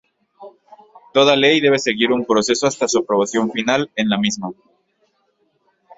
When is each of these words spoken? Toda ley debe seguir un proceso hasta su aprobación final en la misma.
Toda 1.13 1.35
ley 1.35 1.61
debe 1.61 1.77
seguir 1.77 2.11
un 2.11 2.25
proceso 2.25 2.65
hasta 2.65 2.87
su 2.87 2.97
aprobación 2.97 3.51
final 3.51 3.91
en 3.95 4.09
la 4.09 4.17
misma. 4.17 4.51